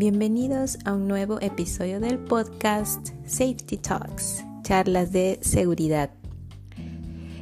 [0.00, 6.08] Bienvenidos a un nuevo episodio del podcast Safety Talks, charlas de seguridad.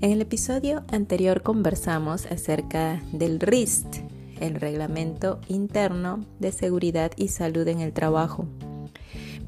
[0.00, 3.96] En el episodio anterior conversamos acerca del RIST,
[4.38, 8.46] el Reglamento Interno de Seguridad y Salud en el Trabajo.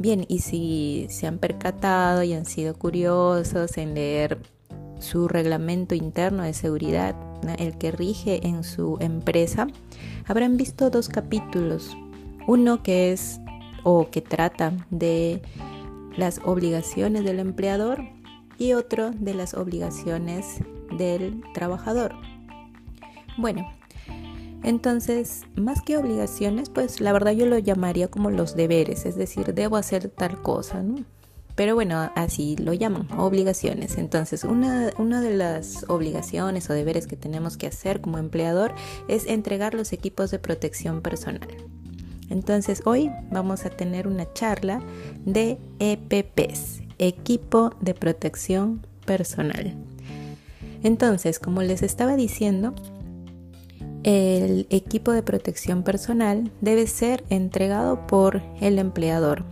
[0.00, 4.40] Bien, y si se han percatado y han sido curiosos en leer
[4.98, 7.14] su reglamento interno de seguridad,
[7.56, 9.68] el que rige en su empresa,
[10.26, 11.96] habrán visto dos capítulos.
[12.46, 13.40] Uno que es
[13.82, 15.42] o que trata de
[16.16, 18.04] las obligaciones del empleador
[18.58, 20.60] y otro de las obligaciones
[20.96, 22.14] del trabajador.
[23.36, 23.68] Bueno,
[24.62, 29.54] entonces, más que obligaciones, pues la verdad yo lo llamaría como los deberes, es decir,
[29.54, 31.04] debo hacer tal cosa, ¿no?
[31.54, 33.96] Pero bueno, así lo llaman, obligaciones.
[33.96, 38.74] Entonces, una, una, de las obligaciones o deberes que tenemos que hacer como empleador
[39.08, 41.48] es entregar los equipos de protección personal.
[42.36, 44.80] Entonces, hoy vamos a tener una charla
[45.24, 49.74] de EPPs, equipo de protección personal.
[50.82, 52.74] Entonces, como les estaba diciendo,
[54.04, 59.44] el equipo de protección personal debe ser entregado por el empleador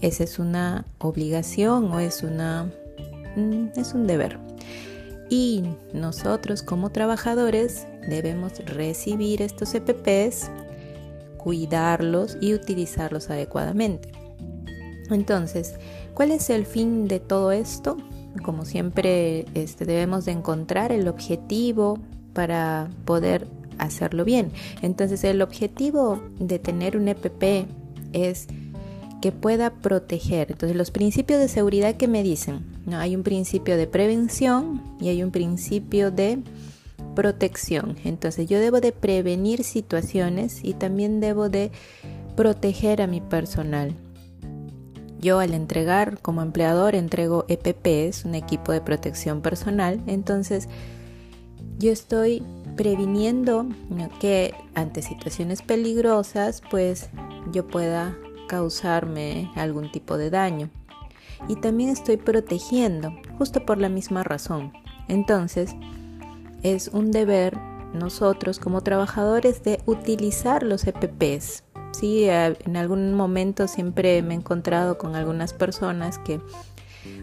[0.00, 2.70] esa es una obligación o es una
[3.36, 4.38] mm, es un deber.
[5.28, 5.62] Y
[5.92, 10.50] nosotros como trabajadores debemos recibir estos EPPs,
[11.42, 14.12] cuidarlos y utilizarlos adecuadamente.
[15.10, 15.74] Entonces,
[16.12, 17.96] ¿cuál es el fin de todo esto?
[18.42, 21.98] Como siempre, este, debemos de encontrar el objetivo
[22.34, 24.52] para poder hacerlo bien.
[24.82, 27.66] Entonces, el objetivo de tener un EPP
[28.12, 28.46] es
[29.22, 30.50] que pueda proteger.
[30.50, 32.98] Entonces los principios de seguridad que me dicen, ¿no?
[32.98, 36.38] hay un principio de prevención y hay un principio de
[37.14, 37.96] protección.
[38.04, 41.70] Entonces yo debo de prevenir situaciones y también debo de
[42.36, 43.94] proteger a mi personal.
[45.20, 50.68] Yo al entregar como empleador entrego EPPs, un equipo de protección personal, entonces
[51.78, 52.42] yo estoy
[52.76, 53.66] previniendo
[54.20, 57.10] que ante situaciones peligrosas pues
[57.52, 58.16] yo pueda
[58.48, 60.70] causarme algún tipo de daño.
[61.48, 64.72] Y también estoy protegiendo, justo por la misma razón.
[65.08, 65.74] Entonces,
[66.62, 67.56] es un deber
[67.92, 71.64] nosotros como trabajadores de utilizar los EPPs.
[71.92, 76.40] Sí, en algún momento siempre me he encontrado con algunas personas que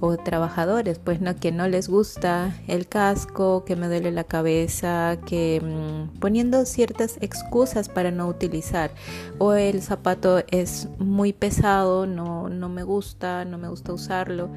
[0.00, 5.18] o trabajadores, pues no que no les gusta el casco, que me duele la cabeza,
[5.26, 8.90] que mm, poniendo ciertas excusas para no utilizar
[9.38, 14.50] o el zapato es muy pesado, no no me gusta, no me gusta usarlo.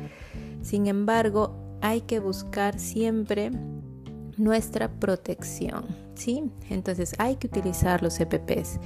[0.62, 3.52] Sin embargo, hay que buscar siempre
[4.38, 5.85] nuestra protección,
[6.16, 6.44] ¿sí?
[6.69, 8.79] Entonces hay que utilizar los EPPs.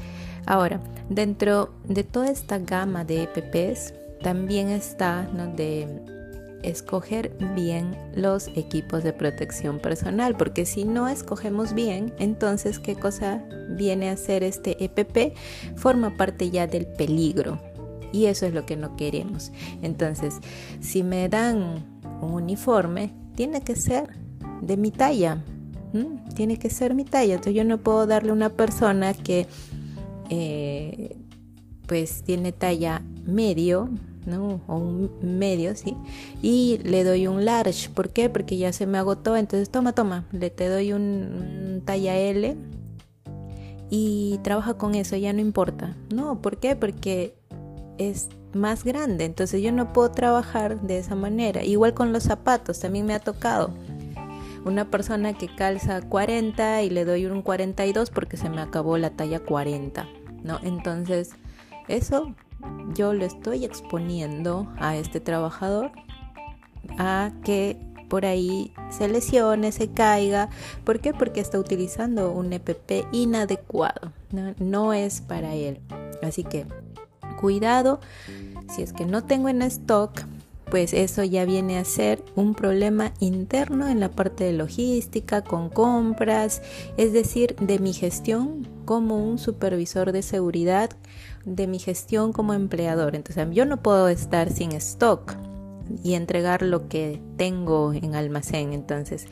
[0.46, 0.80] Ahora,
[1.10, 5.88] dentro de toda esta gama de EPPs, también está de
[6.64, 13.44] escoger bien los equipos de protección personal, porque si no escogemos bien, entonces qué cosa
[13.70, 15.38] viene a ser este EPP
[15.78, 17.60] forma parte ya del peligro.
[18.12, 19.52] Y eso es lo que no queremos.
[19.82, 20.34] Entonces,
[20.80, 21.86] si me dan
[22.22, 24.10] un uniforme, tiene que ser
[24.62, 25.44] de mi talla.
[26.36, 27.34] Tiene que ser mi talla.
[27.36, 29.48] Entonces yo no puedo darle a una persona que
[30.30, 31.18] eh,
[31.88, 33.90] pues tiene talla medio,
[34.68, 35.96] o un medio, ¿sí?
[36.42, 37.90] Y le doy un large.
[37.90, 38.30] ¿Por qué?
[38.30, 39.36] Porque ya se me agotó.
[39.36, 40.26] Entonces, toma, toma.
[40.32, 42.56] Le te doy un, talla L
[43.90, 45.98] y trabaja con eso, ya no importa.
[46.14, 46.76] No, ¿por qué?
[46.76, 47.36] Porque
[47.98, 49.26] es más grande.
[49.26, 51.64] Entonces, yo no puedo trabajar de esa manera.
[51.64, 53.72] Igual con los zapatos, también me ha tocado.
[54.66, 59.12] Una persona que calza 40 y le doy un 42 porque se me acabó la
[59.12, 60.08] talla 40,
[60.44, 60.60] ¿no?
[60.64, 61.32] Entonces,
[61.88, 62.36] eso
[62.94, 65.92] yo lo estoy exponiendo a este trabajador
[66.98, 67.78] a que
[68.10, 70.50] por ahí se lesione, se caiga.
[70.84, 71.14] ¿Por qué?
[71.14, 74.12] Porque está utilizando un EPP inadecuado.
[74.60, 75.80] No, es para él.
[76.22, 76.66] Así que
[77.40, 78.00] cuidado.
[78.76, 80.22] Si es que no tengo en stock,
[80.70, 85.70] pues eso ya viene a ser un problema interno en la parte de logística, con
[85.70, 86.62] compras,
[86.98, 90.90] es decir, de mi gestión como un supervisor de seguridad,
[91.46, 93.16] de mi gestión como empleador.
[93.16, 95.36] Entonces yo no puedo estar sin stock
[96.04, 98.74] y entregar lo que tengo en almacén.
[98.74, 99.26] Entonces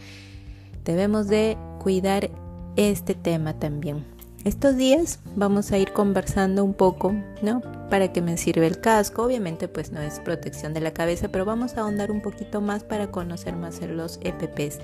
[0.86, 2.30] debemos de cuidar
[2.76, 4.17] este tema también.
[4.48, 7.60] Estos días vamos a ir conversando un poco, ¿no?
[7.90, 9.24] Para que me sirva el casco.
[9.24, 12.86] Obviamente pues no es protección de la cabeza, pero vamos a ahondar un poquito más
[12.86, 14.80] para conocer más los EPPs,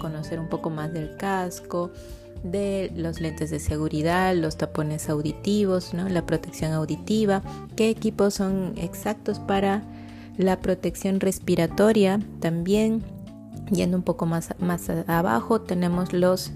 [0.00, 1.90] conocer un poco más del casco,
[2.42, 6.08] de los lentes de seguridad, los tapones auditivos, ¿no?
[6.08, 7.42] la protección auditiva,
[7.76, 9.82] qué equipos son exactos para
[10.38, 12.18] la protección respiratoria.
[12.40, 13.02] También,
[13.70, 16.50] yendo un poco más, más abajo, tenemos los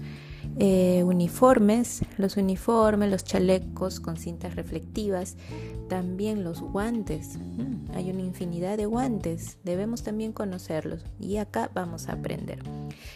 [0.59, 5.35] eh, uniformes, los uniformes, los chalecos con cintas reflectivas,
[5.87, 7.37] también los guantes.
[7.37, 12.59] Mm, hay una infinidad de guantes, debemos también conocerlos y acá vamos a aprender.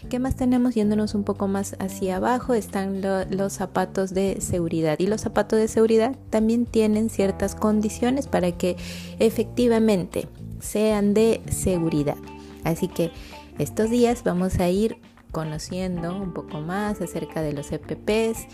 [0.08, 0.74] ¿Qué más tenemos?
[0.74, 5.68] Yéndonos un poco más hacia abajo están los zapatos de seguridad y los zapatos de
[5.68, 8.76] seguridad también tienen ciertas condiciones para que
[9.18, 10.28] efectivamente
[10.60, 12.16] sean de seguridad.
[12.64, 13.10] Así que
[13.58, 14.96] estos días vamos a ir
[15.32, 18.46] conociendo un poco más acerca de los EPPs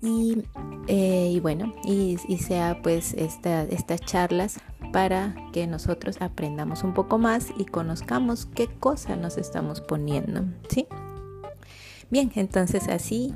[0.00, 0.44] y,
[0.86, 4.60] eh, bueno, y, sea pues estas charlas
[4.92, 10.86] para que nosotros aprendamos un poco más y conozcamos qué cosa nos estamos poniendo, ¿sí?
[12.10, 13.34] Bien, entonces así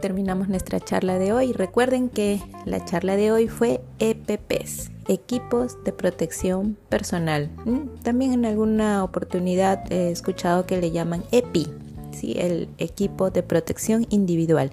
[0.00, 1.52] terminamos nuestra charla de hoy.
[1.52, 7.50] Recuerden que la charla de hoy fue EPPs, equipos de protección personal.
[7.64, 11.68] Mm, también en alguna oportunidad he escuchado que le llaman EPI,
[12.12, 12.34] ¿sí?
[12.38, 14.72] el equipo de protección individual.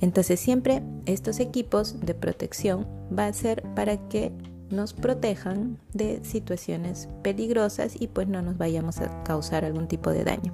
[0.00, 4.32] Entonces siempre estos equipos de protección va a ser para que
[4.70, 10.24] nos protejan de situaciones peligrosas y pues no nos vayamos a causar algún tipo de
[10.24, 10.52] daño.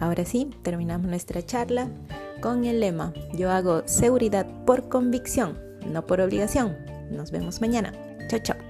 [0.00, 1.88] Ahora sí, terminamos nuestra charla
[2.40, 6.76] con el lema, yo hago seguridad por convicción, no por obligación.
[7.10, 7.92] Nos vemos mañana.
[8.28, 8.65] Chao, chao.